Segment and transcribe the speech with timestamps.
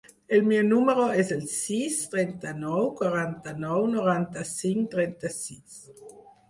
[0.35, 5.83] El meu número es el sis, trenta-nou, quaranta-nou, noranta-cinc, trenta-sis.